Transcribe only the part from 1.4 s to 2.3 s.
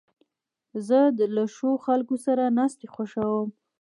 ښو خلکو